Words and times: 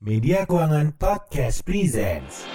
Media 0.00 0.48
Keuangan 0.48 0.96
Podcast 0.96 1.60
Presents. 1.60 2.48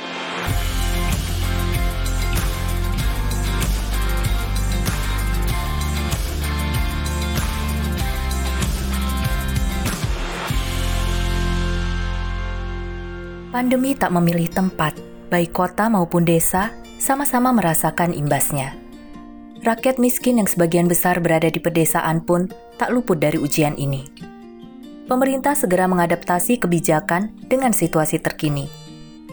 Pandemi 13.53 13.93
tak 13.93 14.09
memilih 14.09 14.49
tempat, 14.49 14.97
baik 15.29 15.53
kota 15.53 15.85
maupun 15.85 16.25
desa 16.25 16.73
sama-sama 16.97 17.53
merasakan 17.53 18.17
imbasnya. 18.17 18.73
Rakyat 19.61 20.01
miskin 20.01 20.41
yang 20.41 20.49
sebagian 20.49 20.89
besar 20.89 21.21
berada 21.21 21.53
di 21.53 21.61
pedesaan 21.61 22.25
pun 22.25 22.49
tak 22.81 22.89
luput 22.89 23.21
dari 23.21 23.37
ujian 23.37 23.77
ini. 23.77 24.33
Pemerintah 25.05 25.53
segera 25.53 25.85
mengadaptasi 25.85 26.57
kebijakan 26.57 27.29
dengan 27.45 27.77
situasi 27.77 28.17
terkini. 28.17 28.65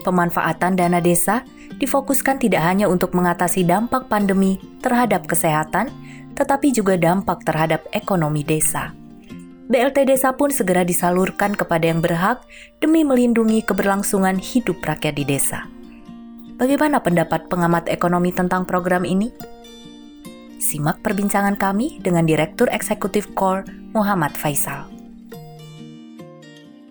Pemanfaatan 0.05 0.77
dana 0.77 1.01
desa 1.01 1.41
difokuskan 1.81 2.37
tidak 2.37 2.61
hanya 2.61 2.85
untuk 2.85 3.17
mengatasi 3.17 3.65
dampak 3.65 4.05
pandemi 4.05 4.61
terhadap 4.85 5.25
kesehatan, 5.25 5.89
tetapi 6.37 6.69
juga 6.69 6.93
dampak 6.93 7.41
terhadap 7.41 7.89
ekonomi 7.89 8.45
desa. 8.45 8.93
BLT 9.65 10.05
desa 10.05 10.37
pun 10.37 10.53
segera 10.53 10.85
disalurkan 10.85 11.57
kepada 11.57 11.89
yang 11.89 12.05
berhak 12.05 12.45
demi 12.77 13.01
melindungi 13.01 13.65
keberlangsungan 13.65 14.37
hidup 14.37 14.77
rakyat 14.85 15.17
di 15.17 15.25
desa. 15.25 15.65
Bagaimana 16.61 17.01
pendapat 17.01 17.49
pengamat 17.49 17.89
ekonomi 17.89 18.29
tentang 18.29 18.69
program 18.69 19.09
ini? 19.09 19.33
Simak 20.61 21.01
perbincangan 21.01 21.57
kami 21.57 21.97
dengan 21.97 22.29
Direktur 22.29 22.69
Eksekutif 22.69 23.33
Core 23.33 23.65
Muhammad 23.97 24.37
Faisal. 24.37 24.92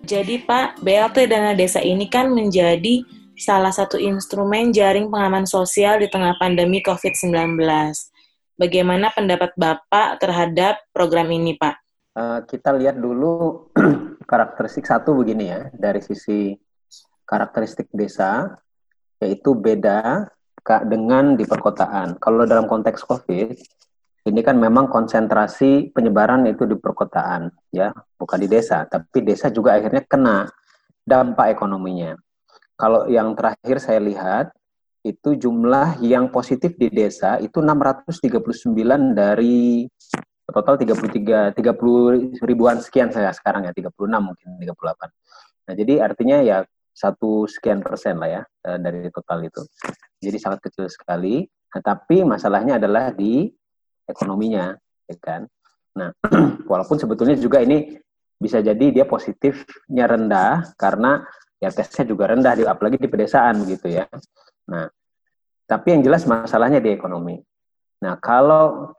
Jadi 0.03 0.43
Pak, 0.43 0.83
BLT 0.83 1.31
Dana 1.31 1.55
Desa 1.55 1.79
ini 1.79 2.11
kan 2.11 2.27
menjadi 2.27 3.03
salah 3.39 3.71
satu 3.71 3.95
instrumen 3.95 4.75
jaring 4.75 5.07
pengaman 5.07 5.47
sosial 5.47 6.03
di 6.03 6.11
tengah 6.11 6.35
pandemi 6.37 6.83
COVID-19. 6.83 7.59
Bagaimana 8.59 9.09
pendapat 9.15 9.55
Bapak 9.55 10.19
terhadap 10.19 10.83
program 10.91 11.31
ini, 11.31 11.55
Pak? 11.55 11.83
uh, 12.17 12.39
kita 12.45 12.73
lihat 12.77 12.97
dulu 12.97 13.65
karakteristik 14.29 14.85
satu 14.85 15.17
begini 15.17 15.49
ya 15.49 15.61
dari 15.73 16.01
sisi 16.01 16.53
karakteristik 17.25 17.89
desa 17.93 18.53
yaitu 19.23 19.55
beda 19.55 20.27
dengan 20.87 21.35
di 21.35 21.43
perkotaan. 21.43 22.19
Kalau 22.19 22.47
dalam 22.47 22.67
konteks 22.67 23.03
COVID 23.03 23.55
ini 24.23 24.39
kan 24.39 24.55
memang 24.55 24.87
konsentrasi 24.87 25.91
penyebaran 25.91 26.47
itu 26.47 26.63
di 26.63 26.79
perkotaan 26.79 27.51
ya, 27.75 27.91
bukan 28.15 28.39
di 28.39 28.47
desa, 28.47 28.87
tapi 28.87 29.19
desa 29.19 29.51
juga 29.51 29.75
akhirnya 29.75 30.03
kena 30.07 30.47
dampak 31.03 31.51
ekonominya. 31.59 32.15
Kalau 32.79 33.05
yang 33.11 33.35
terakhir 33.35 33.83
saya 33.83 33.99
lihat 33.99 34.55
itu 35.03 35.35
jumlah 35.35 35.99
yang 35.99 36.31
positif 36.31 36.79
di 36.79 36.87
desa 36.87 37.35
itu 37.43 37.59
639 37.59 39.11
dari 39.11 39.83
total 40.47 40.79
33 40.79 41.51
30 41.59 42.39
ribuan 42.47 42.79
sekian 42.79 43.11
saya 43.11 43.35
sekarang 43.35 43.67
ya 43.67 43.75
36 43.75 43.91
mungkin 44.23 44.47
38. 44.55 45.67
Nah, 45.67 45.73
jadi 45.75 45.93
artinya 45.99 46.37
ya 46.39 46.57
satu 46.95 47.49
sekian 47.51 47.83
persen 47.83 48.15
lah 48.23 48.29
ya 48.39 48.41
eh, 48.43 48.79
dari 48.79 49.11
total 49.11 49.43
itu. 49.43 49.59
Jadi 50.23 50.37
sangat 50.39 50.63
kecil 50.63 50.87
sekali. 50.87 51.43
Nah, 51.43 51.81
tapi 51.83 52.23
masalahnya 52.23 52.79
adalah 52.79 53.11
di 53.11 53.51
ekonominya, 54.07 54.75
ya 55.07 55.17
kan. 55.19 55.41
Nah, 55.97 56.09
walaupun 56.71 56.97
sebetulnya 56.97 57.37
juga 57.37 57.61
ini 57.61 57.97
bisa 58.37 58.59
jadi 58.59 58.91
dia 58.91 59.05
positifnya 59.07 60.05
rendah 60.09 60.75
karena 60.75 61.23
ya 61.61 61.71
tesnya 61.71 62.03
juga 62.03 62.31
rendah, 62.31 62.59
apalagi 62.67 62.99
di 62.99 63.07
pedesaan 63.07 63.63
gitu 63.63 63.87
ya. 63.87 64.09
Nah, 64.67 64.89
tapi 65.63 65.95
yang 65.95 66.01
jelas 66.03 66.27
masalahnya 66.27 66.83
di 66.83 66.91
ekonomi. 66.91 67.39
Nah, 68.03 68.19
kalau 68.19 68.91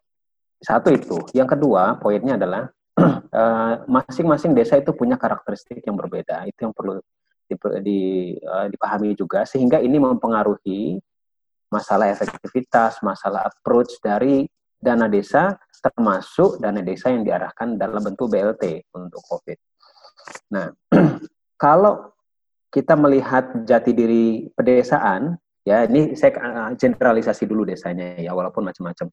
satu 0.64 0.89
itu. 0.89 1.20
Yang 1.37 1.59
kedua, 1.59 2.01
poinnya 2.01 2.41
adalah 2.41 2.73
eh, 3.41 3.75
masing-masing 3.85 4.57
desa 4.57 4.81
itu 4.81 4.97
punya 4.97 5.20
karakteristik 5.20 5.85
yang 5.85 6.01
berbeda. 6.01 6.48
Itu 6.48 6.64
yang 6.64 6.73
perlu 6.73 7.05
uh, 7.53 8.67
dipahami 8.73 9.13
juga 9.13 9.45
sehingga 9.45 9.77
ini 9.79 10.01
mempengaruhi 10.01 10.97
masalah 11.69 12.09
efektivitas, 12.09 13.03
masalah 13.05 13.51
approach 13.51 13.98
dari 14.01 14.47
dana 14.84 15.08
desa 15.08 15.56
termasuk 15.80 16.61
dana 16.61 16.84
desa 16.84 17.08
yang 17.08 17.24
diarahkan 17.24 17.80
dalam 17.80 18.05
bentuk 18.05 18.28
BLT 18.28 18.92
untuk 18.92 19.24
COVID. 19.24 19.58
Nah, 20.52 20.68
kalau 21.64 22.12
kita 22.68 22.96
melihat 22.96 23.64
jati 23.64 23.96
diri 23.96 24.48
pedesaan, 24.52 25.40
ya 25.64 25.89
ini 25.89 26.12
saya 26.12 26.36
generalisasi 26.77 27.48
dulu 27.48 27.64
desanya 27.64 28.20
ya 28.20 28.36
walaupun 28.36 28.68
macam-macam 28.68 29.08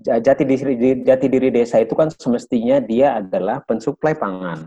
jati 0.00 0.42
diri 0.42 1.04
jati 1.06 1.26
diri 1.28 1.48
desa 1.54 1.78
itu 1.78 1.94
kan 1.94 2.10
semestinya 2.10 2.82
dia 2.82 3.20
adalah 3.20 3.62
pensuplai 3.62 4.16
pangan 4.18 4.66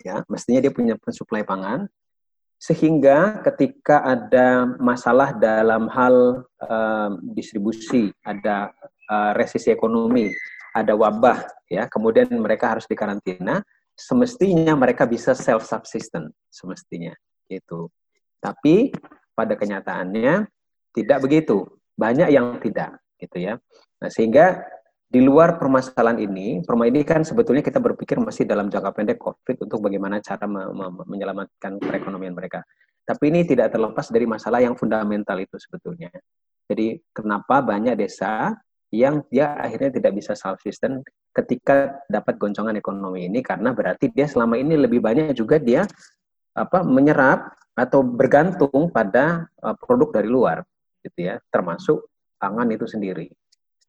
ya 0.00 0.24
mestinya 0.30 0.64
dia 0.64 0.72
punya 0.72 0.94
pensuplai 0.96 1.44
pangan 1.44 1.90
sehingga 2.56 3.44
ketika 3.44 4.00
ada 4.06 4.64
masalah 4.80 5.36
dalam 5.36 5.90
hal 5.90 6.46
uh, 6.64 7.10
distribusi 7.34 8.08
ada 8.24 8.72
uh, 9.08 9.32
resesi 9.36 9.70
ekonomi 9.72 10.30
ada 10.74 10.92
wabah 10.94 11.44
ya 11.70 11.86
kemudian 11.86 12.30
mereka 12.34 12.76
harus 12.76 12.86
dikarantina 12.88 13.62
semestinya 13.94 14.74
mereka 14.74 15.06
bisa 15.06 15.32
self 15.32 15.64
subsisten 15.64 16.30
semestinya 16.50 17.14
itu 17.46 17.86
tapi 18.42 18.90
pada 19.34 19.54
kenyataannya 19.54 20.46
tidak 20.94 21.18
begitu 21.22 21.64
banyak 21.94 22.28
yang 22.34 22.58
tidak 22.58 22.98
gitu 23.22 23.38
ya 23.38 23.54
Nah, 24.04 24.12
sehingga 24.12 24.60
di 25.08 25.24
luar 25.24 25.56
permasalahan 25.56 26.20
ini, 26.20 26.60
perma 26.60 26.84
ini 26.84 27.00
kan 27.08 27.24
sebetulnya 27.24 27.64
kita 27.64 27.80
berpikir 27.80 28.20
masih 28.20 28.44
dalam 28.44 28.68
jangka 28.68 28.92
pendek 28.92 29.16
COVID 29.16 29.64
untuk 29.64 29.80
bagaimana 29.80 30.20
cara 30.20 30.44
me 30.44 30.68
me 30.76 30.86
menyelamatkan 31.08 31.80
perekonomian 31.80 32.36
mereka. 32.36 32.60
Tapi 33.08 33.32
ini 33.32 33.48
tidak 33.48 33.72
terlepas 33.72 34.12
dari 34.12 34.28
masalah 34.28 34.60
yang 34.60 34.76
fundamental 34.76 35.40
itu 35.40 35.56
sebetulnya. 35.56 36.12
Jadi 36.68 37.00
kenapa 37.16 37.64
banyak 37.64 37.96
desa 37.96 38.52
yang 38.94 39.26
dia 39.26 39.58
akhirnya 39.58 39.90
tidak 39.98 40.12
bisa 40.14 40.38
self-sustain 40.38 41.02
ketika 41.34 41.98
dapat 42.06 42.38
goncangan 42.38 42.78
ekonomi 42.78 43.26
ini 43.26 43.42
karena 43.42 43.74
berarti 43.74 44.10
dia 44.14 44.30
selama 44.30 44.54
ini 44.54 44.78
lebih 44.78 45.02
banyak 45.02 45.34
juga 45.34 45.58
dia 45.58 45.82
apa 46.54 46.86
menyerap 46.86 47.58
atau 47.74 48.06
bergantung 48.06 48.86
pada 48.94 49.50
uh, 49.58 49.74
produk 49.74 50.22
dari 50.22 50.30
luar 50.30 50.62
gitu 51.02 51.26
ya 51.26 51.42
termasuk 51.50 52.06
pangan 52.38 52.70
itu 52.70 52.86
sendiri. 52.86 53.26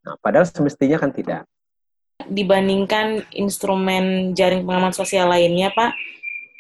Nah, 0.05 0.17
padahal 0.17 0.49
semestinya 0.49 0.97
kan 0.97 1.13
tidak. 1.13 1.45
Dibandingkan 2.25 3.27
instrumen 3.35 4.33
jaring 4.33 4.65
pengaman 4.65 4.95
sosial 4.95 5.29
lainnya, 5.29 5.69
Pak, 5.75 5.94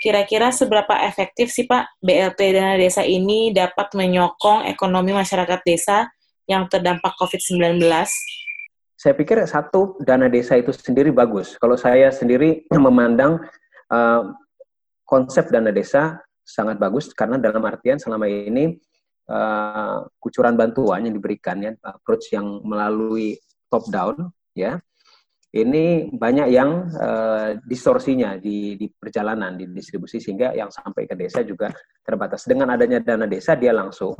kira-kira 0.03 0.51
seberapa 0.51 0.93
efektif 1.07 1.49
sih 1.49 1.65
Pak 1.65 1.97
BLT 2.03 2.39
dana 2.53 2.75
desa 2.75 3.01
ini 3.01 3.49
dapat 3.55 3.95
menyokong 3.95 4.67
ekonomi 4.67 5.15
masyarakat 5.15 5.59
desa 5.65 6.11
yang 6.45 6.69
terdampak 6.69 7.13
COVID-19? 7.17 7.81
Saya 8.95 9.13
pikir 9.13 9.37
satu 9.45 9.99
dana 10.01 10.31
desa 10.31 10.57
itu 10.57 10.71
sendiri 10.73 11.13
bagus. 11.13 11.59
Kalau 11.59 11.77
saya 11.77 12.09
sendiri 12.09 12.65
memandang 12.85 13.43
uh, 13.91 14.33
konsep 15.05 15.51
dana 15.53 15.69
desa 15.69 16.21
sangat 16.45 16.77
bagus 16.77 17.09
karena 17.13 17.41
dalam 17.41 17.61
artian 17.65 17.97
selama 17.97 18.29
ini 18.29 18.77
uh, 19.29 20.05
kucuran 20.21 20.53
bantuan 20.53 21.05
yang 21.09 21.15
diberikan 21.17 21.57
ya 21.61 21.71
approach 21.81 22.29
yang 22.29 22.61
melalui 22.61 23.37
top 23.69 23.89
down 23.89 24.29
ya 24.53 24.77
ini 25.55 26.11
banyak 26.11 26.51
yang 26.51 26.91
uh, 26.99 27.55
distorsinya 27.63 28.35
di, 28.37 28.75
di 28.75 28.85
perjalanan 28.91 29.55
di 29.55 29.65
distribusi 29.71 30.19
sehingga 30.19 30.51
yang 30.53 30.69
sampai 30.69 31.07
ke 31.07 31.15
desa 31.15 31.41
juga 31.41 31.71
terbatas 32.03 32.45
dengan 32.45 32.75
adanya 32.75 33.01
dana 33.01 33.25
desa 33.25 33.57
dia 33.57 33.71
langsung 33.73 34.13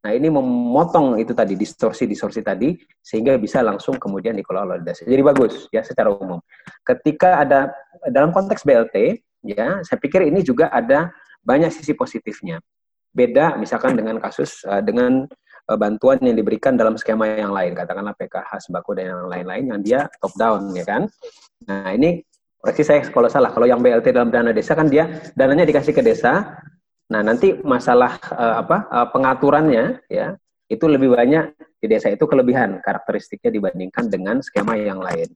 nah 0.00 0.16
ini 0.16 0.32
memotong 0.32 1.20
itu 1.20 1.36
tadi 1.36 1.52
distorsi 1.60 2.08
distorsi 2.08 2.40
tadi 2.40 2.72
sehingga 3.04 3.36
bisa 3.36 3.60
langsung 3.60 4.00
kemudian 4.00 4.32
dikelola 4.32 4.80
oleh 4.80 4.84
desa 4.84 5.04
jadi 5.04 5.20
bagus 5.20 5.68
ya 5.68 5.84
secara 5.84 6.08
umum. 6.08 6.40
Ketika 6.80 7.44
ada 7.44 7.68
dalam 8.08 8.32
konteks 8.32 8.64
BLT 8.64 9.20
ya 9.44 9.84
saya 9.84 9.98
pikir 10.00 10.24
ini 10.24 10.40
juga 10.40 10.72
ada 10.72 11.12
banyak 11.44 11.68
sisi 11.68 11.92
positifnya. 11.92 12.60
Beda 13.10 13.60
misalkan 13.60 13.92
dengan 13.98 14.16
kasus 14.22 14.64
uh, 14.64 14.80
dengan 14.80 15.28
uh, 15.68 15.76
bantuan 15.76 16.16
yang 16.24 16.38
diberikan 16.38 16.80
dalam 16.80 16.96
skema 16.96 17.26
yang 17.36 17.52
lain 17.52 17.76
katakanlah 17.76 18.16
PKH 18.16 18.70
sembako 18.70 18.96
dan 18.96 19.12
yang 19.12 19.28
lain-lain 19.28 19.64
yang 19.76 19.80
dia 19.84 20.00
top 20.22 20.32
down 20.40 20.72
ya 20.72 20.84
kan? 20.86 21.10
Nah 21.68 21.92
ini 21.92 22.24
koreksi 22.60 22.84
saya 22.84 23.00
kalau 23.08 23.28
salah 23.28 23.50
kalau 23.52 23.68
yang 23.68 23.80
BLT 23.80 24.12
dalam 24.12 24.28
dana 24.32 24.52
desa 24.52 24.76
kan 24.76 24.88
dia 24.88 25.08
dananya 25.32 25.64
dikasih 25.64 25.96
ke 25.96 26.04
desa 26.04 26.60
nah 27.10 27.20
nanti 27.26 27.58
masalah 27.66 28.16
uh, 28.32 28.62
apa 28.62 28.76
uh, 28.86 29.08
pengaturannya 29.10 30.00
ya 30.06 30.38
itu 30.70 30.86
lebih 30.86 31.10
banyak 31.10 31.50
di 31.82 31.86
desa 31.90 32.08
itu 32.08 32.22
kelebihan 32.30 32.78
karakteristiknya 32.78 33.50
dibandingkan 33.50 34.06
dengan 34.06 34.38
skema 34.38 34.78
yang 34.78 35.02
lain 35.02 35.28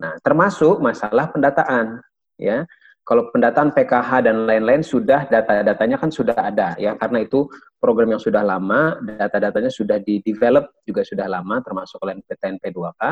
nah 0.00 0.16
termasuk 0.24 0.80
masalah 0.80 1.28
pendataan 1.28 2.00
ya 2.40 2.64
Kalau 3.02 3.34
pendataan 3.34 3.74
PKH 3.74 4.30
dan 4.30 4.46
lain-lain 4.46 4.86
sudah 4.86 5.26
data-datanya 5.26 5.98
kan 5.98 6.14
sudah 6.14 6.38
ada 6.38 6.78
ya 6.78 6.94
karena 6.94 7.26
itu 7.26 7.50
program 7.82 8.14
yang 8.14 8.22
sudah 8.22 8.46
lama, 8.46 8.94
data-datanya 9.02 9.74
sudah 9.74 9.98
di-develop 9.98 10.70
juga 10.86 11.02
sudah 11.02 11.26
lama 11.26 11.58
termasuk 11.66 11.98
oleh 11.98 12.22
PTN 12.22 12.62
P2K. 12.62 13.02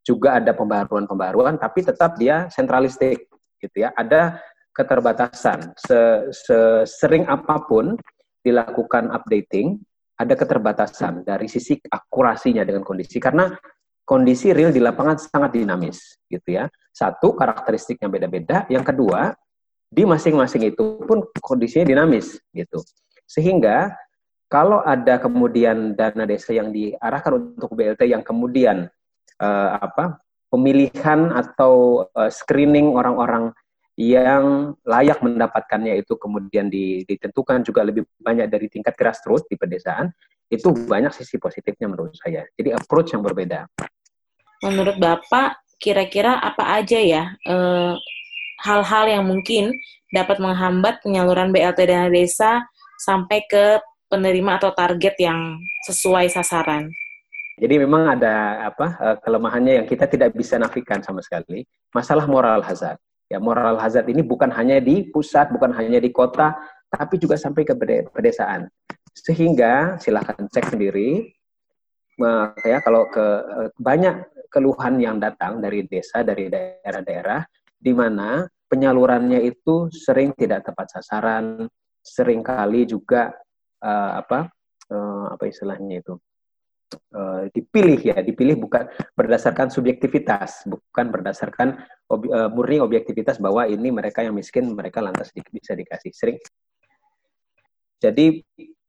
Juga 0.00 0.40
ada 0.40 0.56
pembaruan-pembaruan 0.56 1.60
tapi 1.60 1.84
tetap 1.84 2.16
dia 2.16 2.48
sentralistik 2.48 3.28
gitu 3.60 3.84
ya. 3.84 3.92
Ada 3.92 4.40
keterbatasan. 4.74 5.72
Sering 6.84 7.24
apa 7.30 7.62
pun 7.64 7.94
dilakukan 8.44 9.14
updating, 9.14 9.78
ada 10.18 10.34
keterbatasan 10.34 11.22
dari 11.22 11.46
sisi 11.46 11.78
akurasinya 11.78 12.62
dengan 12.62 12.82
kondisi 12.86 13.18
karena 13.18 13.50
kondisi 14.04 14.52
real 14.52 14.70
di 14.70 14.78
lapangan 14.78 15.16
sangat 15.16 15.56
dinamis 15.56 16.20
gitu 16.28 16.60
ya. 16.60 16.68
Satu 16.94 17.34
karakteristiknya 17.34 18.06
beda-beda, 18.06 18.68
yang 18.70 18.84
kedua 18.84 19.32
di 19.88 20.02
masing-masing 20.02 20.74
itu 20.74 21.02
pun 21.02 21.22
kondisinya 21.38 21.86
dinamis 21.86 22.38
gitu. 22.50 22.82
Sehingga 23.24 23.94
kalau 24.50 24.84
ada 24.84 25.18
kemudian 25.18 25.98
dana 25.98 26.28
desa 26.28 26.54
yang 26.54 26.70
diarahkan 26.70 27.58
untuk 27.58 27.74
BLT 27.74 28.06
yang 28.06 28.22
kemudian 28.22 28.86
uh, 29.42 29.70
apa 29.82 30.20
pemilihan 30.52 31.34
atau 31.34 32.06
uh, 32.14 32.30
screening 32.30 32.94
orang-orang 32.94 33.50
yang 33.94 34.74
layak 34.82 35.22
mendapatkannya 35.22 36.02
itu 36.02 36.18
kemudian 36.18 36.66
ditentukan 37.06 37.62
juga 37.62 37.86
lebih 37.86 38.02
banyak 38.18 38.50
dari 38.50 38.66
tingkat 38.66 38.98
grassroots 38.98 39.46
di 39.46 39.54
pedesaan, 39.54 40.10
itu 40.50 40.74
banyak 40.74 41.14
sisi 41.14 41.38
positifnya 41.38 41.86
menurut 41.86 42.14
saya. 42.18 42.42
Jadi 42.58 42.74
approach 42.74 43.14
yang 43.14 43.22
berbeda. 43.22 43.70
Menurut 44.66 44.98
Bapak, 44.98 45.62
kira-kira 45.78 46.42
apa 46.42 46.80
aja 46.80 46.98
ya 46.98 47.24
eh, 47.46 47.94
hal-hal 48.64 49.04
yang 49.06 49.24
mungkin 49.28 49.74
dapat 50.10 50.38
menghambat 50.42 51.02
penyaluran 51.02 51.50
BLT 51.54 51.90
dana 51.90 52.08
desa 52.10 52.64
sampai 53.02 53.44
ke 53.46 53.78
penerima 54.10 54.58
atau 54.62 54.70
target 54.74 55.14
yang 55.22 55.58
sesuai 55.86 56.30
sasaran? 56.34 56.90
Jadi 57.54 57.78
memang 57.78 58.10
ada 58.18 58.66
apa 58.74 58.86
eh, 58.98 59.16
kelemahannya 59.22 59.72
yang 59.82 59.86
kita 59.86 60.10
tidak 60.10 60.34
bisa 60.34 60.58
nafikan 60.58 60.98
sama 60.98 61.22
sekali. 61.22 61.62
Masalah 61.94 62.26
moral 62.26 62.58
hazard. 62.66 62.98
Ya 63.32 63.40
moral 63.40 63.80
hazard 63.80 64.06
ini 64.12 64.20
bukan 64.20 64.52
hanya 64.52 64.78
di 64.78 65.08
pusat, 65.08 65.48
bukan 65.50 65.72
hanya 65.74 65.98
di 65.98 66.12
kota, 66.12 66.54
tapi 66.92 67.16
juga 67.16 67.40
sampai 67.40 67.64
ke 67.64 67.74
pedesaan. 68.12 68.68
Sehingga 69.14 69.96
silahkan 69.98 70.46
cek 70.50 70.74
sendiri 70.74 71.34
ya 72.62 72.78
kalau 72.84 73.10
ke 73.10 73.26
eh, 73.42 73.68
banyak 73.74 74.46
keluhan 74.52 75.02
yang 75.02 75.18
datang 75.18 75.58
dari 75.58 75.82
desa, 75.90 76.22
dari 76.22 76.46
daerah-daerah, 76.46 77.42
di 77.74 77.90
mana 77.90 78.46
penyalurannya 78.70 79.42
itu 79.42 79.90
sering 79.90 80.30
tidak 80.38 80.62
tepat 80.62 80.94
sasaran, 80.94 81.66
sering 82.04 82.44
kali 82.44 82.86
juga 82.86 83.34
uh, 83.80 84.20
apa 84.20 84.52
uh, 84.92 85.26
apa 85.32 85.44
istilahnya 85.48 86.04
itu 86.04 86.14
uh, 86.94 87.50
dipilih 87.50 88.00
ya, 88.00 88.16
dipilih 88.22 88.56
bukan 88.56 88.88
berdasarkan 89.12 89.68
subjektivitas, 89.68 90.64
bukan 90.64 91.10
berdasarkan 91.10 91.82
obi, 92.08 92.30
uh, 92.30 92.48
murni 92.48 92.80
objektivitas 92.80 93.42
bahwa 93.42 93.68
ini 93.68 93.90
mereka 93.90 94.22
yang 94.22 94.32
miskin, 94.32 94.72
mereka 94.72 95.02
lantas 95.04 95.34
di, 95.34 95.42
bisa 95.50 95.74
dikasih 95.74 96.12
sering. 96.14 96.38
Jadi 98.00 98.42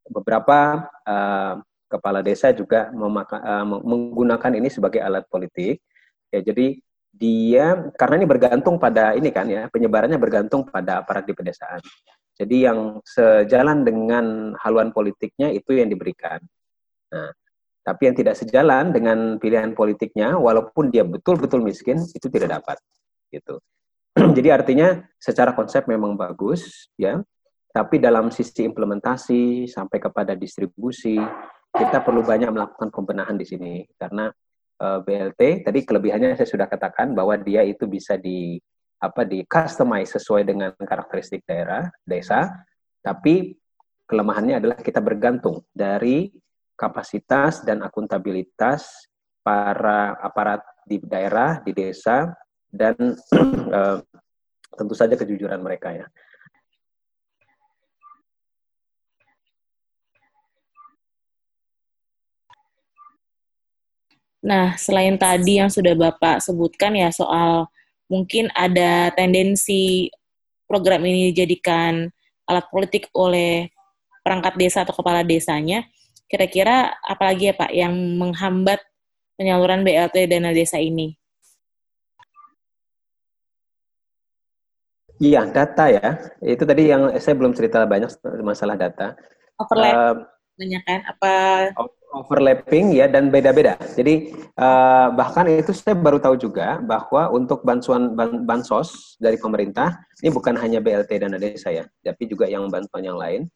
beberapa 0.05 0.87
uh, 1.03 1.53
kepala 1.89 2.21
desa 2.21 2.53
juga 2.53 2.93
memaka, 2.93 3.41
uh, 3.41 3.65
menggunakan 3.65 4.51
ini 4.57 4.69
sebagai 4.69 5.01
alat 5.01 5.25
politik. 5.27 5.81
Ya, 6.29 6.41
jadi 6.41 6.77
dia 7.15 7.79
karena 7.95 8.19
ini 8.19 8.27
bergantung 8.27 8.75
pada 8.75 9.15
ini 9.15 9.31
kan 9.31 9.47
ya 9.47 9.71
penyebarannya 9.71 10.19
bergantung 10.19 10.67
pada 10.67 10.99
aparat 10.99 11.23
di 11.23 11.31
pedesaan. 11.31 11.79
Jadi 12.35 12.67
yang 12.67 12.99
sejalan 13.07 13.87
dengan 13.87 14.51
haluan 14.59 14.91
politiknya 14.91 15.55
itu 15.55 15.79
yang 15.79 15.87
diberikan. 15.87 16.43
Nah, 17.07 17.31
tapi 17.85 18.09
yang 18.09 18.17
tidak 18.17 18.33
sejalan 18.33 18.89
dengan 18.89 19.37
pilihan 19.37 19.77
politiknya, 19.77 20.33
walaupun 20.41 20.89
dia 20.89 21.05
betul-betul 21.05 21.61
miskin, 21.61 22.01
itu 22.01 22.25
tidak 22.33 22.57
dapat. 22.57 22.81
Gitu. 23.29 23.61
Jadi 24.37 24.49
artinya 24.49 25.05
secara 25.21 25.53
konsep 25.53 25.85
memang 25.85 26.17
bagus, 26.17 26.89
ya. 26.97 27.21
Tapi 27.69 28.01
dalam 28.01 28.33
sisi 28.33 28.65
implementasi 28.65 29.69
sampai 29.69 29.99
kepada 29.99 30.33
distribusi 30.33 31.19
kita 31.75 31.99
perlu 32.01 32.23
banyak 32.23 32.49
melakukan 32.55 32.87
pembenahan 32.87 33.35
di 33.35 33.43
sini 33.43 33.83
karena 33.99 34.31
uh, 34.79 34.99
eh, 34.99 34.99
BLT 35.03 35.67
tadi 35.67 35.79
kelebihannya 35.83 36.39
saya 36.39 36.47
sudah 36.47 36.67
katakan 36.71 37.11
bahwa 37.11 37.35
dia 37.35 37.67
itu 37.67 37.83
bisa 37.85 38.15
di 38.15 38.55
apa 39.03 39.27
di 39.27 39.43
customize 39.43 40.15
sesuai 40.15 40.47
dengan 40.47 40.71
karakteristik 40.71 41.43
daerah 41.43 41.91
desa 42.07 42.63
tapi 43.03 43.59
kelemahannya 44.07 44.63
adalah 44.63 44.79
kita 44.79 45.03
bergantung 45.03 45.67
dari 45.75 46.31
kapasitas 46.85 47.65
dan 47.65 47.81
akuntabilitas 47.81 49.09
para 49.41 50.13
aparat 50.21 50.61
di 50.85 51.01
daerah 51.01 51.57
di 51.65 51.73
desa 51.73 52.29
dan 52.69 52.93
uh, 53.73 53.97
tentu 54.77 54.93
saja 54.93 55.17
kejujuran 55.17 55.57
mereka 55.65 55.89
ya. 55.89 56.05
Nah, 64.45 64.77
selain 64.77 65.17
tadi 65.17 65.57
yang 65.57 65.73
sudah 65.73 65.97
Bapak 65.97 66.37
sebutkan 66.37 66.93
ya 66.93 67.09
soal 67.09 67.65
mungkin 68.05 68.53
ada 68.53 69.09
tendensi 69.17 70.13
program 70.69 71.01
ini 71.01 71.33
dijadikan 71.33 72.05
alat 72.45 72.69
politik 72.69 73.09
oleh 73.17 73.73
perangkat 74.21 74.53
desa 74.53 74.85
atau 74.85 74.93
kepala 74.93 75.25
desanya, 75.25 75.89
kira-kira 76.25 76.95
apalagi 77.05 77.51
ya 77.51 77.55
Pak 77.55 77.71
yang 77.71 77.93
menghambat 78.17 78.81
penyaluran 79.37 79.85
BLT 79.85 80.29
dana 80.29 80.51
desa 80.51 80.81
ini? 80.81 81.15
Iya, 85.15 85.47
data 85.47 85.87
ya. 85.87 86.19
Itu 86.43 86.67
tadi 86.67 86.91
yang 86.91 87.15
saya 87.23 87.39
belum 87.39 87.55
cerita 87.55 87.87
banyak 87.87 88.11
masalah 88.43 88.75
data. 88.75 89.15
Overlap, 89.55 89.95
uh, 89.95 90.13
banyak 90.59 90.81
kan? 90.83 90.99
Apa? 91.07 91.35
overlapping 92.15 92.95
ya 92.95 93.11
dan 93.11 93.27
beda-beda. 93.27 93.75
Jadi 93.93 94.31
uh, 94.55 95.11
bahkan 95.11 95.43
itu 95.51 95.75
saya 95.75 95.93
baru 95.99 96.17
tahu 96.17 96.39
juga 96.39 96.79
bahwa 96.79 97.27
untuk 97.35 97.61
bantuan 97.67 98.15
ban, 98.15 98.47
bansos 98.47 99.19
dari 99.19 99.35
pemerintah 99.35 99.99
ini 100.23 100.31
bukan 100.31 100.55
hanya 100.55 100.79
BLT 100.79 101.27
dana 101.27 101.35
desa 101.35 101.75
ya, 101.75 101.83
tapi 102.01 102.31
juga 102.31 102.47
yang 102.47 102.71
bantuan 102.71 103.03
yang 103.03 103.19
lain. 103.19 103.51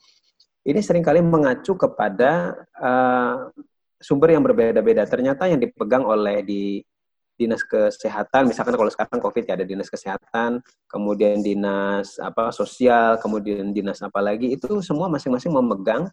Ini 0.69 0.85
sering 0.85 1.01
kali 1.01 1.17
mengacu 1.25 1.73
kepada 1.73 2.53
uh, 2.77 3.49
sumber 3.97 4.37
yang 4.37 4.45
berbeda-beda. 4.45 5.01
Ternyata 5.09 5.49
yang 5.49 5.57
dipegang 5.57 6.05
oleh 6.05 6.45
di 6.45 6.85
dinas 7.33 7.65
kesehatan, 7.65 8.51
misalkan 8.51 8.77
kalau 8.77 8.91
sekarang 8.93 9.17
COVID 9.17 9.49
ya 9.49 9.57
ada 9.57 9.65
dinas 9.65 9.89
kesehatan, 9.89 10.61
kemudian 10.85 11.41
dinas 11.41 12.21
apa 12.21 12.53
sosial, 12.53 13.17
kemudian 13.17 13.73
dinas 13.73 14.03
apa 14.05 14.21
lagi 14.21 14.53
itu 14.53 14.83
semua 14.85 15.09
masing-masing 15.09 15.49
memegang 15.49 16.05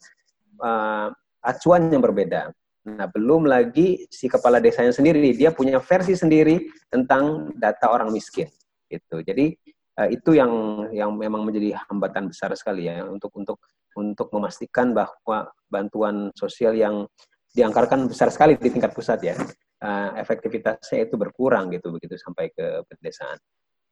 uh, 0.62 1.12
acuan 1.44 1.92
yang 1.92 2.00
berbeda. 2.00 2.54
Nah, 2.86 3.10
belum 3.10 3.50
lagi 3.50 4.06
si 4.08 4.30
kepala 4.30 4.62
desanya 4.62 4.94
sendiri, 4.94 5.34
dia 5.34 5.50
punya 5.50 5.82
versi 5.82 6.14
sendiri 6.14 6.64
tentang 6.88 7.50
data 7.58 7.90
orang 7.90 8.14
miskin. 8.14 8.46
Gitu. 8.86 9.20
Jadi 9.26 9.58
uh, 9.96 10.08
itu 10.08 10.36
yang 10.36 10.52
yang 10.92 11.10
memang 11.16 11.42
menjadi 11.44 11.80
hambatan 11.88 12.28
besar 12.30 12.52
sekali 12.54 12.88
ya 12.88 13.04
untuk 13.08 13.32
untuk 13.36 13.58
untuk 13.96 14.28
memastikan 14.30 14.92
bahwa 14.92 15.48
bantuan 15.72 16.28
sosial 16.36 16.76
yang 16.76 17.08
diangkarkan 17.56 18.04
besar 18.04 18.28
sekali 18.28 18.60
di 18.60 18.68
tingkat 18.68 18.92
pusat 18.92 19.16
ya, 19.24 19.32
uh, 19.80 20.10
efektivitasnya 20.20 21.08
itu 21.08 21.16
berkurang 21.16 21.72
gitu 21.72 21.88
begitu 21.88 22.20
sampai 22.20 22.52
ke 22.52 22.84
pedesaan. 22.84 23.40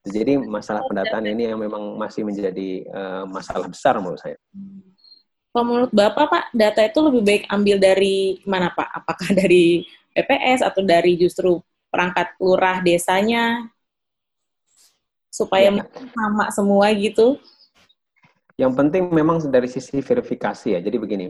Jadi 0.04 0.37
masalah 0.37 0.84
pendataan 0.84 1.25
ini 1.25 1.49
yang 1.49 1.56
memang 1.56 1.96
masih 1.96 2.28
menjadi 2.28 2.84
uh, 2.92 3.25
masalah 3.25 3.64
besar 3.64 3.96
menurut 3.96 4.20
saya. 4.20 4.37
Kalau 5.49 5.64
menurut 5.64 5.92
Bapak, 5.96 6.26
Pak, 6.28 6.44
data 6.52 6.84
itu 6.84 6.99
lebih 7.00 7.23
baik 7.25 7.42
ambil 7.49 7.80
dari 7.80 8.42
mana, 8.44 8.68
Pak? 8.68 8.90
Apakah 9.00 9.32
dari 9.32 9.88
PPS 10.12 10.61
atau 10.61 10.84
dari 10.84 11.16
justru 11.16 11.56
perangkat 11.88 12.37
lurah 12.37 12.84
desanya? 12.84 13.64
Supaya 15.35 15.75
ya. 15.75 15.83
sama 16.14 16.47
semua 16.55 16.95
gitu? 16.95 17.43
Yang 18.55 18.73
penting 18.79 19.11
memang 19.11 19.43
dari 19.50 19.67
sisi 19.67 19.99
verifikasi 19.99 20.79
ya. 20.79 20.79
Jadi 20.79 20.95
begini, 20.95 21.26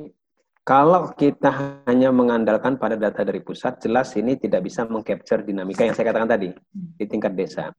kalau 0.61 1.09
kita 1.17 1.81
hanya 1.89 2.13
mengandalkan 2.13 2.77
pada 2.77 3.01
data 3.01 3.25
dari 3.25 3.41
pusat, 3.41 3.81
jelas 3.81 4.13
ini 4.21 4.37
tidak 4.37 4.69
bisa 4.69 4.85
mengcapture 4.85 5.41
dinamika 5.41 5.89
yang 5.89 5.97
saya 5.97 6.13
katakan 6.13 6.37
tadi 6.37 6.53
di 6.73 7.05
tingkat 7.09 7.33
desa. 7.33 7.73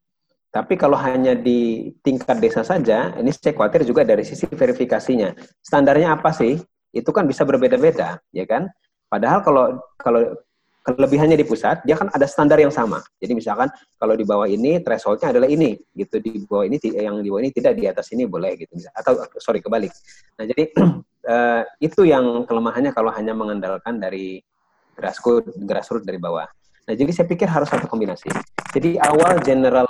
Tapi 0.49 0.73
kalau 0.79 0.97
hanya 0.97 1.37
di 1.37 1.91
tingkat 2.01 2.41
desa 2.41 2.65
saja, 2.65 3.13
ini 3.21 3.29
saya 3.29 3.53
khawatir 3.53 3.85
juga 3.85 4.01
dari 4.01 4.25
sisi 4.25 4.49
verifikasinya. 4.49 5.33
Standarnya 5.61 6.17
apa 6.17 6.33
sih? 6.33 6.57
Itu 6.89 7.13
kan 7.13 7.29
bisa 7.29 7.45
berbeda-beda, 7.45 8.17
ya 8.33 8.45
kan? 8.49 8.65
Padahal 9.11 9.45
kalau 9.45 9.77
kalau 9.99 10.21
kelebihannya 10.85 11.33
di 11.41 11.45
pusat, 11.49 11.81
dia 11.81 11.97
kan 11.97 12.13
ada 12.13 12.29
standar 12.29 12.61
yang 12.61 12.69
sama. 12.69 13.01
Jadi 13.17 13.33
misalkan 13.33 13.73
kalau 13.97 14.13
di 14.13 14.21
bawah 14.21 14.45
ini 14.45 14.77
thresholdnya 14.85 15.33
adalah 15.33 15.49
ini, 15.49 15.73
gitu. 15.97 16.21
Di 16.21 16.45
bawah 16.45 16.69
ini 16.69 16.77
yang 16.93 17.25
di 17.25 17.29
bawah 17.33 17.41
ini 17.41 17.49
tidak, 17.49 17.73
di 17.73 17.89
atas 17.89 18.13
ini 18.13 18.29
boleh 18.29 18.53
gitu. 18.53 18.77
Atau 18.93 19.17
sorry 19.41 19.65
kebalik. 19.65 19.89
Nah 20.37 20.45
jadi 20.45 20.63
uh, 21.25 21.63
itu 21.89 22.05
yang 22.05 22.45
kelemahannya 22.45 22.93
kalau 22.93 23.09
hanya 23.09 23.33
mengandalkan 23.33 23.97
dari 23.97 24.45
grassroots, 24.93 25.57
grassroots 25.65 26.05
dari 26.05 26.21
bawah. 26.21 26.45
Nah 26.85 26.93
jadi 26.93 27.09
saya 27.09 27.25
pikir 27.25 27.49
harus 27.49 27.65
satu 27.65 27.89
kombinasi. 27.89 28.29
Jadi 28.69 29.01
awal 29.01 29.41
general 29.41 29.89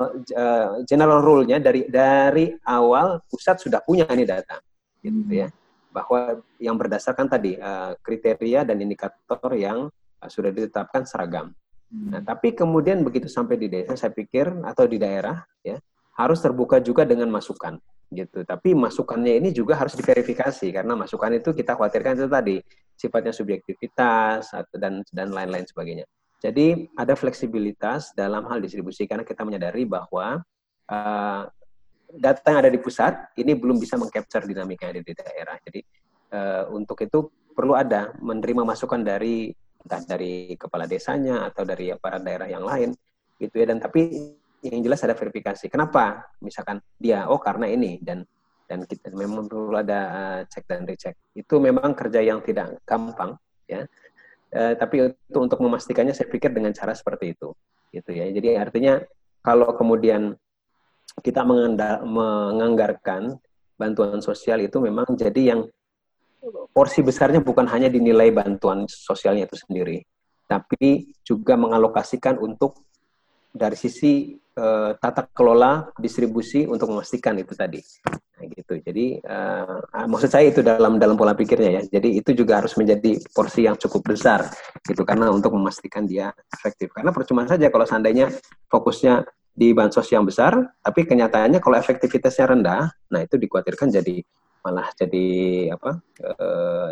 uh, 0.00 0.80
general 0.88 1.20
rule-nya 1.20 1.60
dari 1.60 1.84
dari 1.84 2.56
awal 2.64 3.20
pusat 3.28 3.60
sudah 3.60 3.84
punya 3.84 4.08
ini 4.08 4.24
data, 4.24 4.56
gitu 5.04 5.44
ya 5.44 5.52
bahwa 5.90 6.38
yang 6.62 6.78
berdasarkan 6.78 7.26
tadi 7.26 7.58
uh, 7.58 7.98
kriteria 7.98 8.62
dan 8.62 8.78
indikator 8.78 9.50
yang 9.58 9.90
sudah 10.28 10.50
ditetapkan 10.52 11.08
seragam. 11.08 11.54
Hmm. 11.90 12.10
Nah, 12.14 12.20
tapi 12.22 12.52
kemudian 12.54 13.02
begitu 13.02 13.26
sampai 13.26 13.56
di 13.58 13.66
desa, 13.66 13.96
saya 13.96 14.12
pikir 14.12 14.50
atau 14.62 14.84
di 14.86 15.00
daerah 15.00 15.42
ya 15.64 15.80
harus 16.20 16.38
terbuka 16.38 16.78
juga 16.78 17.08
dengan 17.08 17.32
masukan 17.32 17.80
gitu. 18.10 18.42
Tapi 18.42 18.74
masukannya 18.74 19.38
ini 19.38 19.50
juga 19.54 19.78
harus 19.78 19.94
diverifikasi 19.94 20.66
karena 20.70 20.92
masukan 20.98 21.30
itu 21.38 21.54
kita 21.54 21.78
khawatirkan 21.78 22.14
itu 22.18 22.28
tadi 22.28 22.56
sifatnya 22.98 23.32
subjektivitas 23.32 24.52
dan 24.76 25.00
dan 25.08 25.28
lain-lain 25.32 25.64
sebagainya. 25.64 26.06
Jadi 26.40 26.88
ada 26.96 27.14
fleksibilitas 27.14 28.16
dalam 28.16 28.48
hal 28.48 28.64
distribusi 28.64 29.04
karena 29.04 29.22
kita 29.24 29.44
menyadari 29.44 29.84
bahwa 29.84 30.40
uh, 30.88 31.42
data 32.10 32.46
yang 32.48 32.60
ada 32.66 32.72
di 32.72 32.80
pusat 32.80 33.12
ini 33.38 33.52
belum 33.54 33.76
bisa 33.78 34.00
mengcapture 34.00 34.48
dinamika 34.48 34.88
yang 34.88 34.98
ada 34.98 35.04
di 35.04 35.14
daerah. 35.14 35.56
Jadi 35.62 35.80
uh, 36.32 36.64
untuk 36.72 36.96
itu 37.04 37.28
perlu 37.52 37.76
ada 37.76 38.16
menerima 38.18 38.64
masukan 38.64 39.04
dari 39.04 39.52
entah 39.80 40.02
dari 40.04 40.54
kepala 40.60 40.84
desanya 40.84 41.48
atau 41.48 41.64
dari 41.64 41.92
para 41.96 42.20
daerah 42.20 42.48
yang 42.48 42.64
lain 42.64 42.92
gitu 43.40 43.54
ya 43.56 43.72
dan 43.72 43.80
tapi 43.80 44.36
yang 44.60 44.84
jelas 44.84 45.00
ada 45.00 45.16
verifikasi. 45.16 45.72
Kenapa? 45.72 46.28
Misalkan 46.44 46.84
dia 47.00 47.24
oh 47.28 47.40
karena 47.40 47.64
ini 47.64 47.96
dan 48.04 48.28
dan 48.68 48.86
kita 48.86 49.10
memang 49.10 49.50
perlu 49.50 49.74
ada 49.74 50.00
uh, 50.12 50.40
cek 50.46 50.64
dan 50.68 50.84
recheck. 50.86 51.16
Itu 51.32 51.58
memang 51.58 51.96
kerja 51.96 52.20
yang 52.20 52.44
tidak 52.44 52.78
gampang 52.84 53.34
ya. 53.66 53.88
Uh, 54.50 54.74
tapi 54.76 55.10
itu 55.10 55.38
untuk 55.38 55.58
memastikannya 55.62 56.12
saya 56.12 56.28
pikir 56.28 56.52
dengan 56.52 56.70
cara 56.76 56.92
seperti 56.92 57.34
itu 57.34 57.50
gitu 57.90 58.10
ya. 58.12 58.28
Jadi 58.30 58.54
artinya 58.60 59.00
kalau 59.40 59.72
kemudian 59.74 60.36
kita 61.24 61.42
menganggarkan 62.06 63.40
bantuan 63.74 64.20
sosial 64.20 64.60
itu 64.60 64.78
memang 64.78 65.08
jadi 65.16 65.56
yang 65.56 65.60
porsi 66.72 67.04
besarnya 67.04 67.44
bukan 67.44 67.68
hanya 67.68 67.92
dinilai 67.92 68.32
bantuan 68.32 68.88
sosialnya 68.88 69.44
itu 69.44 69.56
sendiri, 69.60 70.00
tapi 70.48 71.12
juga 71.22 71.54
mengalokasikan 71.60 72.40
untuk 72.40 72.80
dari 73.50 73.74
sisi 73.74 74.38
uh, 74.56 74.94
tata 74.94 75.26
kelola 75.34 75.90
distribusi 75.98 76.64
untuk 76.70 76.94
memastikan 76.94 77.34
itu 77.34 77.52
tadi. 77.58 77.82
Nah, 78.38 78.46
gitu. 78.46 78.78
Jadi 78.78 79.18
uh, 79.20 80.06
maksud 80.06 80.30
saya 80.30 80.48
itu 80.48 80.62
dalam 80.62 81.02
dalam 81.02 81.18
pola 81.18 81.34
pikirnya 81.34 81.82
ya. 81.82 81.82
Jadi 81.98 82.22
itu 82.22 82.30
juga 82.32 82.62
harus 82.62 82.78
menjadi 82.78 83.18
porsi 83.34 83.66
yang 83.66 83.74
cukup 83.74 84.14
besar 84.14 84.46
gitu 84.86 85.02
karena 85.02 85.28
untuk 85.34 85.50
memastikan 85.58 86.06
dia 86.06 86.30
efektif. 86.54 86.94
Karena 86.94 87.10
percuma 87.10 87.44
saja 87.44 87.66
kalau 87.68 87.84
seandainya 87.84 88.30
fokusnya 88.70 89.26
di 89.50 89.74
bansos 89.74 90.06
yang 90.14 90.22
besar, 90.22 90.56
tapi 90.80 91.04
kenyataannya 91.04 91.58
kalau 91.58 91.76
efektivitasnya 91.76 92.54
rendah, 92.54 92.86
nah 93.10 93.20
itu 93.20 93.34
dikhawatirkan 93.34 93.90
jadi 93.90 94.22
malah 94.60 94.88
jadi 94.96 95.26
apa 95.72 96.00
e, 96.20 96.46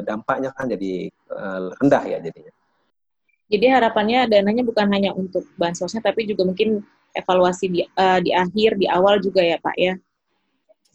dampaknya 0.04 0.50
kan 0.56 0.66
jadi 0.68 1.12
e, 1.12 1.44
rendah 1.78 2.04
ya 2.08 2.18
jadinya. 2.24 2.52
Jadi 3.48 3.66
harapannya 3.72 4.28
dananya 4.28 4.60
bukan 4.60 4.86
hanya 4.92 5.16
untuk 5.16 5.48
bansosnya, 5.56 6.04
tapi 6.04 6.28
juga 6.28 6.44
mungkin 6.44 6.84
evaluasi 7.16 7.66
di, 7.72 7.80
uh, 7.80 8.20
di 8.20 8.30
akhir, 8.36 8.76
di 8.76 8.84
awal 8.84 9.24
juga 9.24 9.40
ya 9.40 9.56
Pak 9.56 9.76
ya. 9.80 9.96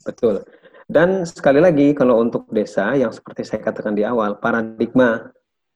Betul. 0.06 0.46
Dan 0.86 1.26
sekali 1.26 1.58
lagi 1.58 1.96
kalau 1.96 2.22
untuk 2.22 2.46
desa 2.54 2.94
yang 2.94 3.10
seperti 3.10 3.42
saya 3.42 3.58
katakan 3.58 3.96
di 3.96 4.06
awal, 4.06 4.38
paradigma 4.38 5.32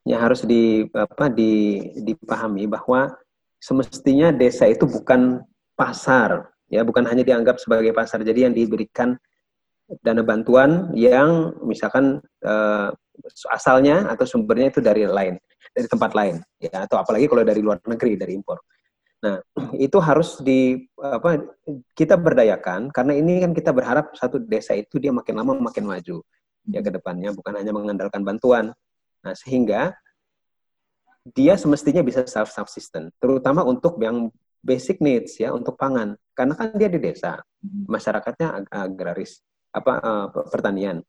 yang 0.06 0.22
harus 0.22 0.46
di 0.46 0.86
apa 0.94 1.26
di 1.26 1.82
dipahami 1.98 2.70
bahwa 2.70 3.10
semestinya 3.58 4.30
desa 4.30 4.68
itu 4.70 4.86
bukan 4.86 5.42
pasar, 5.74 6.52
ya 6.70 6.86
bukan 6.86 7.02
hanya 7.08 7.26
dianggap 7.26 7.58
sebagai 7.58 7.90
pasar. 7.90 8.22
Jadi 8.22 8.46
yang 8.46 8.54
diberikan 8.54 9.18
dana 10.04 10.20
bantuan 10.20 10.92
yang 10.92 11.56
misalkan 11.64 12.20
uh, 12.44 12.92
asalnya 13.50 14.08
atau 14.12 14.28
sumbernya 14.28 14.68
itu 14.68 14.84
dari 14.84 15.08
lain, 15.08 15.40
dari 15.72 15.88
tempat 15.88 16.12
lain, 16.12 16.36
ya 16.60 16.84
atau 16.84 17.00
apalagi 17.00 17.26
kalau 17.26 17.42
dari 17.42 17.60
luar 17.64 17.80
negeri, 17.88 18.14
dari 18.20 18.36
impor. 18.36 18.60
Nah, 19.18 19.42
itu 19.74 19.98
harus 19.98 20.38
di 20.44 20.78
apa 21.02 21.42
kita 21.96 22.14
berdayakan 22.14 22.94
karena 22.94 23.12
ini 23.18 23.42
kan 23.42 23.50
kita 23.50 23.74
berharap 23.74 24.14
satu 24.14 24.38
desa 24.38 24.78
itu 24.78 25.02
dia 25.02 25.10
makin 25.10 25.34
lama 25.34 25.58
makin 25.58 25.90
maju 25.90 26.22
ya 26.68 26.80
ke 26.84 26.90
depannya 26.92 27.34
bukan 27.34 27.52
hanya 27.58 27.72
mengandalkan 27.74 28.22
bantuan. 28.22 28.70
Nah, 29.24 29.34
sehingga 29.34 29.96
dia 31.34 31.58
semestinya 31.58 32.00
bisa 32.04 32.24
self 32.24 32.52
subsisten 32.52 33.12
terutama 33.18 33.64
untuk 33.66 34.00
yang 34.00 34.32
basic 34.62 35.00
needs 35.02 35.36
ya 35.38 35.52
untuk 35.52 35.76
pangan 35.76 36.16
karena 36.32 36.54
kan 36.56 36.72
dia 36.74 36.88
di 36.88 37.00
desa 37.00 37.40
hmm. 37.62 37.88
masyarakatnya 37.88 38.48
ag 38.62 38.64
agraris 38.70 39.42
apa 39.72 39.92
uh, 40.00 40.26
pertanian. 40.48 41.00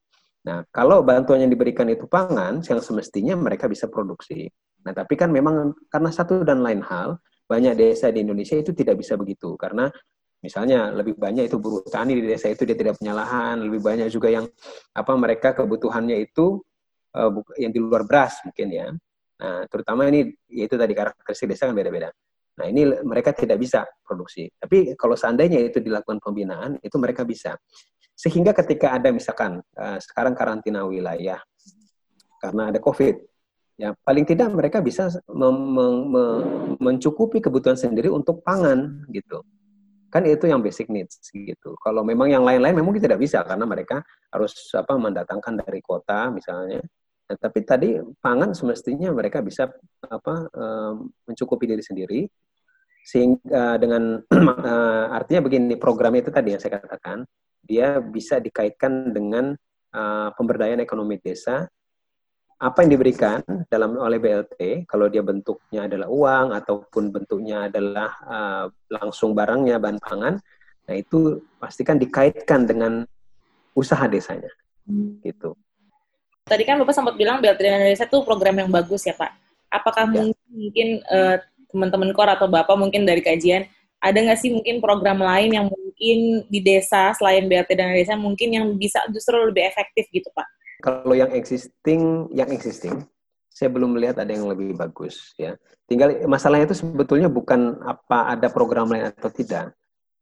Nah 0.48 0.64
kalau 0.72 1.04
bantuan 1.04 1.44
yang 1.44 1.52
diberikan 1.52 1.88
itu 1.92 2.08
pangan 2.08 2.64
yang 2.64 2.80
semestinya 2.80 3.36
mereka 3.36 3.68
bisa 3.68 3.92
produksi. 3.92 4.48
Nah 4.88 4.96
tapi 4.96 5.20
kan 5.20 5.32
memang 5.32 5.76
karena 5.92 6.10
satu 6.12 6.44
dan 6.44 6.64
lain 6.64 6.84
hal 6.84 7.20
banyak 7.50 7.76
desa 7.76 8.14
di 8.14 8.24
Indonesia 8.24 8.56
itu 8.56 8.72
tidak 8.72 9.00
bisa 9.00 9.20
begitu. 9.20 9.56
Karena 9.60 9.92
misalnya 10.40 10.92
lebih 10.96 11.20
banyak 11.20 11.52
itu 11.52 11.60
buruh 11.60 11.84
tani 11.88 12.16
di 12.16 12.24
desa 12.24 12.48
itu 12.48 12.64
dia 12.64 12.78
tidak 12.78 12.96
punya 12.96 13.12
lahan 13.12 13.60
lebih 13.60 13.84
banyak 13.84 14.08
juga 14.08 14.32
yang 14.32 14.48
apa 14.96 15.12
mereka 15.20 15.52
kebutuhannya 15.52 16.24
itu 16.24 16.64
uh, 17.16 17.32
yang 17.60 17.72
di 17.76 17.80
luar 17.84 18.08
beras 18.08 18.40
mungkin 18.48 18.68
ya. 18.72 18.88
Nah 19.40 19.68
terutama 19.68 20.08
ini 20.08 20.32
yaitu 20.52 20.80
tadi 20.80 20.96
karakteristik 20.96 21.52
desa 21.52 21.68
kan 21.68 21.76
beda-beda. 21.76 22.12
Nah, 22.60 22.68
ini 22.68 22.84
mereka 23.08 23.32
tidak 23.32 23.56
bisa 23.56 23.88
produksi. 24.04 24.52
Tapi 24.52 25.00
kalau 25.00 25.16
seandainya 25.16 25.64
itu 25.64 25.80
dilakukan 25.80 26.20
pembinaan, 26.20 26.76
itu 26.84 27.00
mereka 27.00 27.24
bisa. 27.24 27.56
Sehingga 28.20 28.52
ketika 28.52 29.00
ada 29.00 29.16
misalkan 29.16 29.64
uh, 29.80 29.98
sekarang 30.04 30.36
karantina 30.36 30.84
wilayah 30.84 31.40
karena 32.44 32.68
ada 32.68 32.80
COVID, 32.84 33.16
ya 33.80 33.96
paling 34.04 34.28
tidak 34.28 34.52
mereka 34.52 34.84
bisa 34.84 35.08
mencukupi 36.84 37.40
kebutuhan 37.40 37.80
sendiri 37.80 38.12
untuk 38.12 38.44
pangan 38.44 39.08
gitu. 39.16 39.40
Kan 40.12 40.28
itu 40.28 40.52
yang 40.52 40.60
basic 40.60 40.92
needs 40.92 41.32
gitu. 41.32 41.80
Kalau 41.80 42.04
memang 42.04 42.28
yang 42.28 42.44
lain-lain 42.44 42.76
memang 42.76 43.00
tidak 43.00 43.24
bisa 43.24 43.40
karena 43.48 43.64
mereka 43.64 44.04
harus 44.36 44.52
apa 44.76 45.00
mendatangkan 45.00 45.64
dari 45.64 45.80
kota 45.80 46.28
misalnya. 46.28 46.84
Nah, 47.30 47.38
tapi 47.38 47.62
tadi 47.62 48.02
pangan 48.20 48.52
semestinya 48.58 49.14
mereka 49.14 49.40
bisa 49.40 49.70
apa 50.10 50.50
um, 50.50 51.08
mencukupi 51.30 51.70
diri 51.70 51.84
sendiri 51.86 52.20
sehingga 53.06 53.78
dengan 53.80 54.18
uh, 54.28 55.06
artinya 55.18 55.46
begini 55.46 55.78
program 55.78 56.18
itu 56.18 56.34
tadi 56.34 56.58
yang 56.58 56.60
saya 56.60 56.82
katakan 56.82 57.22
dia 57.64 58.00
bisa 58.02 58.40
dikaitkan 58.42 59.14
dengan 59.14 59.56
uh, 59.94 60.30
pemberdayaan 60.36 60.82
ekonomi 60.84 61.20
desa 61.22 61.68
apa 62.60 62.84
yang 62.84 62.92
diberikan 63.00 63.40
dalam 63.72 63.96
oleh 63.96 64.20
BLT 64.20 64.84
kalau 64.84 65.08
dia 65.08 65.24
bentuknya 65.24 65.88
adalah 65.88 66.12
uang 66.12 66.48
ataupun 66.60 67.08
bentuknya 67.08 67.72
adalah 67.72 68.12
uh, 68.28 68.66
langsung 68.92 69.32
barangnya 69.32 69.80
bahan 69.80 70.00
pangan 70.04 70.36
nah 70.84 70.96
itu 70.98 71.40
pastikan 71.56 71.96
dikaitkan 71.96 72.68
dengan 72.68 73.08
usaha 73.72 74.04
desanya 74.12 74.52
hmm. 74.84 75.24
gitu 75.24 75.56
tadi 76.44 76.68
kan 76.68 76.76
bapak 76.84 76.92
sempat 76.92 77.16
bilang 77.16 77.40
BLT 77.40 77.64
Desa 77.64 78.04
itu 78.04 78.20
program 78.28 78.60
yang 78.60 78.68
bagus 78.68 79.08
ya 79.08 79.16
pak 79.16 79.32
apakah 79.72 80.04
ya. 80.12 80.12
mungkin 80.20 80.36
mungkin 80.52 80.88
uh, 81.08 81.40
teman-teman 81.72 82.12
kor 82.12 82.28
atau 82.28 82.52
bapak 82.52 82.76
mungkin 82.76 83.08
dari 83.08 83.24
kajian 83.24 83.72
ada 84.04 84.18
nggak 84.20 84.40
sih 84.40 84.52
mungkin 84.52 84.84
program 84.84 85.24
lain 85.24 85.56
yang 85.56 85.66
mungkin 86.00 86.48
di 86.48 86.60
desa 86.64 87.12
selain 87.12 87.52
BLT 87.52 87.76
dan 87.76 87.92
desa 87.92 88.16
mungkin 88.16 88.56
yang 88.56 88.66
bisa 88.80 89.04
justru 89.12 89.36
lebih 89.36 89.68
efektif 89.68 90.08
gitu 90.16 90.32
pak? 90.32 90.48
Kalau 90.80 91.12
yang 91.12 91.28
existing, 91.36 92.32
yang 92.32 92.48
existing, 92.56 93.04
saya 93.52 93.68
belum 93.68 94.00
melihat 94.00 94.24
ada 94.24 94.32
yang 94.32 94.48
lebih 94.48 94.80
bagus 94.80 95.36
ya. 95.36 95.60
Tinggal 95.92 96.24
masalahnya 96.32 96.72
itu 96.72 96.88
sebetulnya 96.88 97.28
bukan 97.28 97.84
apa 97.84 98.32
ada 98.32 98.48
program 98.48 98.96
lain 98.96 99.12
atau 99.12 99.28
tidak, 99.28 99.76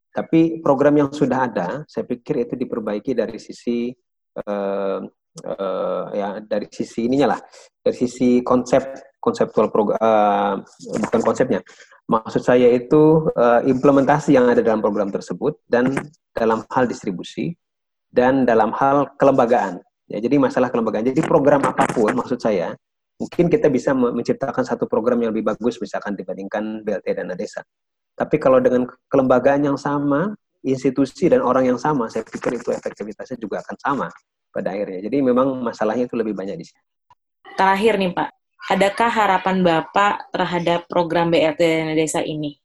tapi 0.10 0.65
program 0.65 0.98
yang 0.98 1.13
sudah 1.13 1.46
ada, 1.46 1.67
saya 1.86 2.10
pikir 2.10 2.50
itu 2.50 2.57
diperbaiki 2.57 3.13
dari 3.13 3.38
sisi 3.38 3.93
uh, 4.41 4.98
uh, 5.46 6.05
ya 6.10 6.41
dari 6.41 6.65
sisi 6.74 7.05
ininya 7.05 7.38
lah, 7.38 7.39
dari 7.86 7.93
sisi 7.93 8.41
konsep 8.41 9.06
konseptual 9.19 9.67
program 9.74 9.97
uh, 10.00 10.55
bukan 11.03 11.21
konsepnya 11.21 11.59
maksud 12.07 12.41
saya 12.45 12.71
itu 12.71 13.27
uh, 13.36 13.62
implementasi 13.67 14.36
yang 14.36 14.47
ada 14.47 14.63
dalam 14.63 14.79
program 14.79 15.12
tersebut 15.12 15.59
dan 15.67 15.93
dalam 16.31 16.63
hal 16.71 16.86
distribusi 16.88 17.57
dan 18.13 18.47
dalam 18.47 18.71
hal 18.74 19.12
kelembagaan 19.19 19.83
ya 20.07 20.17
jadi 20.24 20.39
masalah 20.39 20.71
kelembagaan 20.71 21.07
jadi 21.07 21.21
program 21.25 21.65
apa 21.67 21.83
pun 21.91 22.15
maksud 22.15 22.39
saya 22.39 22.77
mungkin 23.17 23.50
kita 23.50 23.67
bisa 23.67 23.97
menciptakan 23.97 24.62
satu 24.62 24.86
program 24.86 25.17
yang 25.21 25.33
lebih 25.33 25.53
bagus 25.53 25.81
misalkan 25.81 26.13
dibandingkan 26.13 26.86
BLT 26.86 27.17
dana 27.17 27.33
desa. 27.33 27.65
Tapi 28.17 28.38
kalau 28.41 28.62
dengan 28.62 28.86
kelembagaan 29.09 29.65
yang 29.65 29.77
sama, 29.77 30.33
institusi 30.65 31.29
dan 31.29 31.41
orang 31.41 31.69
yang 31.69 31.79
sama, 31.81 32.09
saya 32.09 32.25
pikir 32.25 32.57
itu 32.57 32.74
efektivitasnya 32.74 33.38
juga 33.38 33.62
akan 33.62 33.75
sama 33.77 34.07
pada 34.53 34.74
akhirnya. 34.74 35.05
Jadi 35.05 35.17
memang 35.21 35.62
masalahnya 35.62 36.09
itu 36.09 36.17
lebih 36.17 36.33
banyak 36.33 36.57
di 36.57 36.65
sini. 36.65 36.81
Terakhir 37.57 37.97
nih 37.97 38.12
Pak, 38.13 38.29
adakah 38.65 39.09
harapan 39.09 39.61
Bapak 39.61 40.33
terhadap 40.33 40.89
program 40.89 41.29
BLT 41.29 41.61
dana 41.61 41.93
desa 41.93 42.25
ini? 42.25 42.57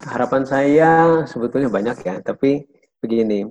Harapan 0.00 0.42
saya 0.44 0.90
sebetulnya 1.24 1.72
banyak 1.72 1.96
ya, 2.04 2.14
tapi 2.20 2.68
begini, 3.00 3.48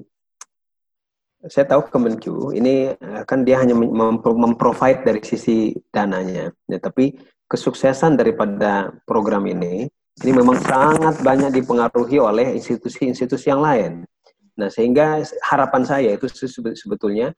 saya 1.45 1.65
tahu 1.69 1.89
Kemenku 1.89 2.53
ini 2.53 2.93
eh, 2.93 3.23
kan 3.25 3.45
dia 3.45 3.61
hanya 3.61 3.73
memprovide 3.75 5.05
dari 5.05 5.21
sisi 5.25 5.73
dananya, 5.89 6.53
ya, 6.69 6.77
tapi 6.77 7.17
kesuksesan 7.49 8.17
daripada 8.17 8.93
program 9.05 9.45
ini 9.45 9.89
ini 10.23 10.31
memang 10.31 10.55
sangat 10.63 11.19
banyak 11.19 11.51
dipengaruhi 11.59 12.23
oleh 12.23 12.55
institusi-institusi 12.55 13.51
yang 13.51 13.59
lain. 13.59 14.07
Nah, 14.55 14.71
sehingga 14.71 15.19
harapan 15.43 15.83
saya 15.83 16.15
itu 16.15 16.31
sebetulnya 16.71 17.35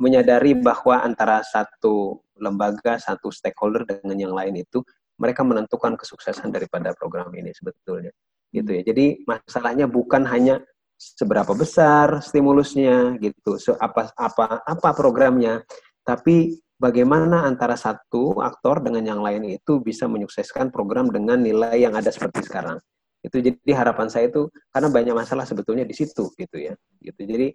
menyadari 0.00 0.56
bahwa 0.56 1.04
antara 1.04 1.44
satu 1.44 2.24
lembaga, 2.40 3.00
satu 3.00 3.32
stakeholder 3.32 3.84
dengan 3.84 4.16
yang 4.16 4.34
lain 4.36 4.60
itu 4.60 4.84
mereka 5.16 5.40
menentukan 5.42 5.96
kesuksesan 5.96 6.52
daripada 6.52 6.92
program 6.92 7.32
ini 7.32 7.52
sebetulnya. 7.52 8.12
Gitu 8.52 8.70
ya. 8.72 8.82
Jadi 8.84 9.24
masalahnya 9.24 9.88
bukan 9.88 10.24
hanya 10.28 10.60
seberapa 10.96 11.52
besar 11.52 12.24
stimulusnya 12.24 13.20
gitu, 13.20 13.60
so, 13.60 13.76
apa 13.76 14.08
apa 14.16 14.64
apa 14.64 14.88
programnya, 14.96 15.60
tapi 16.00 16.56
bagaimana 16.80 17.44
antara 17.44 17.76
satu 17.76 18.40
aktor 18.40 18.80
dengan 18.80 19.04
yang 19.04 19.20
lain 19.20 19.60
itu 19.60 19.80
bisa 19.80 20.08
menyukseskan 20.08 20.72
program 20.72 21.12
dengan 21.12 21.40
nilai 21.40 21.84
yang 21.84 21.92
ada 21.92 22.08
seperti 22.08 22.48
sekarang. 22.48 22.80
Itu 23.20 23.42
jadi 23.42 23.72
harapan 23.74 24.08
saya 24.08 24.30
itu 24.30 24.48
karena 24.70 24.88
banyak 24.88 25.14
masalah 25.16 25.44
sebetulnya 25.44 25.84
di 25.84 25.92
situ 25.96 26.30
gitu 26.36 26.56
ya. 26.56 26.72
Gitu. 27.02 27.20
Jadi 27.26 27.48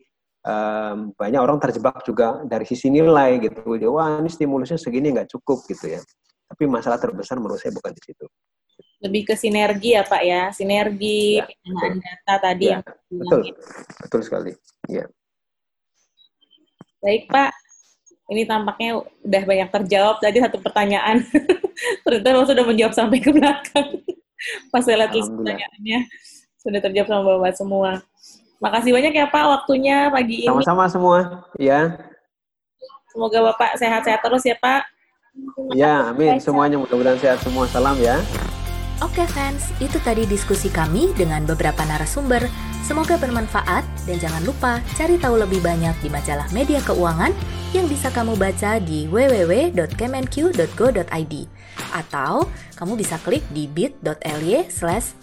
um, 0.46 1.14
banyak 1.14 1.42
orang 1.42 1.58
terjebak 1.62 2.02
juga 2.06 2.42
dari 2.46 2.66
sisi 2.66 2.90
nilai 2.90 3.42
gitu. 3.42 3.62
Wah 3.94 4.22
ini 4.22 4.30
stimulusnya 4.30 4.78
segini 4.78 5.14
nggak 5.14 5.30
cukup 5.38 5.66
gitu 5.70 5.98
ya. 5.98 6.02
Tapi 6.52 6.64
masalah 6.68 7.00
terbesar 7.00 7.40
menurut 7.40 7.62
saya 7.62 7.72
bukan 7.72 7.96
di 7.96 8.02
situ. 8.04 8.26
Lebih 9.02 9.34
ke 9.34 9.36
sinergi 9.38 9.98
ya 9.98 10.06
Pak 10.06 10.22
ya, 10.22 10.42
sinergi 10.54 11.42
ya, 11.42 11.46
data 11.98 12.36
tadi 12.38 12.70
ya, 12.70 12.78
yang 12.78 12.82
betul, 13.10 13.42
betul 14.06 14.22
sekali. 14.22 14.52
Ya. 14.86 15.10
Baik 17.02 17.26
Pak, 17.34 17.50
ini 18.30 18.46
tampaknya 18.46 19.02
udah 19.26 19.44
banyak 19.44 19.70
terjawab 19.74 20.16
tadi 20.22 20.38
satu 20.38 20.62
pertanyaan. 20.62 21.26
Ternyata 22.06 22.30
lo 22.30 22.46
sudah 22.46 22.62
menjawab 22.62 22.94
sampai 22.94 23.18
ke 23.18 23.34
belakang. 23.34 24.06
Pas 24.72 24.86
saya 24.86 25.06
lihat 25.06 25.14
pertanyaannya 25.18 26.00
sudah 26.62 26.80
terjawab 26.80 27.08
sama 27.10 27.22
bapak 27.26 27.54
semua. 27.58 27.92
Makasih 28.62 28.94
banyak 28.94 29.18
ya 29.18 29.26
Pak 29.26 29.46
waktunya 29.50 30.14
pagi 30.14 30.46
ini. 30.46 30.48
Sama-sama 30.48 30.86
semua, 30.86 31.50
ya. 31.58 31.98
Semoga 33.10 33.42
Bapak 33.52 33.76
sehat-sehat 33.82 34.22
terus 34.22 34.46
ya 34.46 34.54
Pak. 34.62 34.86
Ya, 35.74 36.14
amin. 36.14 36.38
Semuanya 36.38 36.78
mudah-mudahan 36.78 37.18
sehat 37.18 37.42
semua. 37.42 37.66
Salam 37.68 37.98
ya. 37.98 38.22
Oke 39.02 39.26
fans, 39.34 39.74
itu 39.82 39.98
tadi 40.06 40.30
diskusi 40.30 40.70
kami 40.70 41.10
dengan 41.18 41.42
beberapa 41.42 41.82
narasumber. 41.90 42.46
Semoga 42.86 43.18
bermanfaat 43.18 43.82
dan 44.06 44.22
jangan 44.22 44.46
lupa 44.46 44.78
cari 44.94 45.18
tahu 45.18 45.42
lebih 45.42 45.58
banyak 45.66 45.98
di 46.06 46.14
majalah 46.14 46.46
media 46.54 46.78
keuangan 46.86 47.34
yang 47.74 47.90
bisa 47.90 48.14
kamu 48.14 48.38
baca 48.38 48.78
di 48.78 49.10
www.kemenq.go.id 49.10 51.34
atau 51.98 52.46
kamu 52.78 52.94
bisa 52.94 53.18
klik 53.26 53.42
di 53.50 53.66
bit.ly 53.66 54.70
slash 54.70 55.18